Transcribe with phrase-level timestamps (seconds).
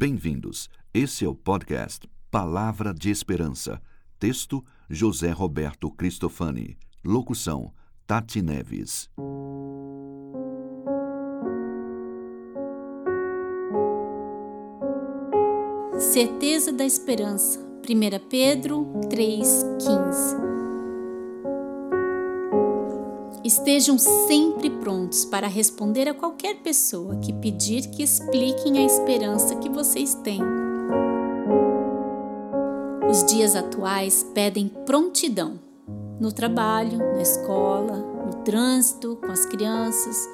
[0.00, 0.70] Bem-vindos.
[0.94, 3.82] Esse é o podcast Palavra de Esperança.
[4.16, 6.78] Texto: José Roberto Cristofani.
[7.04, 7.72] Locução:
[8.06, 9.10] Tati Neves.
[15.98, 17.58] Certeza da Esperança.
[17.58, 20.47] 1 Pedro 3,15
[23.48, 29.70] Estejam sempre prontos para responder a qualquer pessoa que pedir que expliquem a esperança que
[29.70, 30.42] vocês têm.
[33.08, 35.58] Os dias atuais pedem prontidão
[36.20, 37.96] no trabalho, na escola,
[38.26, 40.28] no trânsito, com as crianças.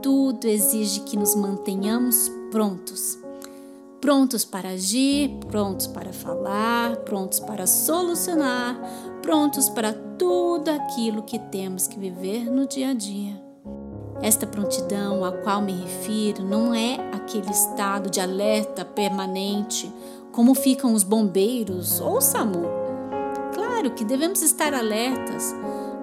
[0.00, 3.18] Tudo exige que nos mantenhamos prontos
[4.06, 8.78] prontos para agir, prontos para falar, prontos para solucionar,
[9.20, 9.92] prontos para
[10.26, 13.40] tudo aquilo que temos que viver no dia a dia.
[14.20, 19.88] Esta prontidão a qual me refiro não é aquele estado de alerta permanente,
[20.32, 22.64] como ficam os bombeiros ou o SAMU.
[23.54, 25.54] Claro que devemos estar alertas,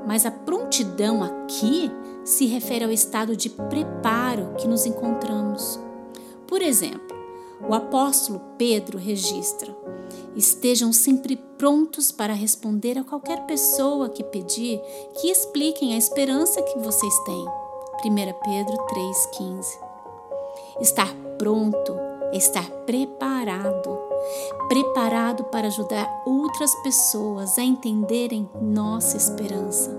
[0.07, 1.91] mas a prontidão aqui
[2.23, 5.77] se refere ao estado de preparo que nos encontramos.
[6.47, 7.13] Por exemplo,
[7.61, 9.75] o apóstolo Pedro registra:
[10.35, 14.81] Estejam sempre prontos para responder a qualquer pessoa que pedir
[15.19, 17.45] que expliquem a esperança que vocês têm.
[18.05, 18.77] 1 Pedro
[19.39, 19.65] 3,15.
[20.81, 21.95] Estar pronto
[22.33, 24.13] é estar preparado
[24.67, 29.91] preparado para ajudar outras pessoas a entenderem nossa esperança.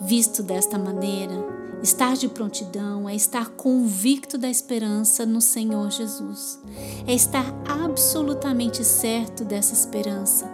[0.00, 6.60] Visto desta maneira, Estar de prontidão é estar convicto da esperança no Senhor Jesus.
[7.08, 10.48] É estar absolutamente certo dessa esperança.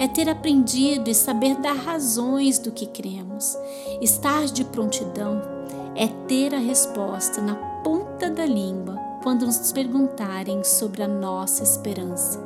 [0.00, 3.56] É ter aprendido e saber dar razões do que cremos.
[4.00, 5.40] Estar de prontidão
[5.94, 12.40] é ter a resposta na ponta da língua quando nos perguntarem sobre a nossa esperança.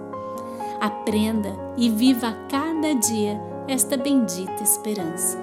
[0.78, 5.38] Aprenda e viva cada dia esta bendita esperança.